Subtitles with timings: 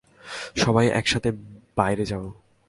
[0.55, 1.29] সবাই একসাথে
[1.77, 2.25] বাইরে যাও!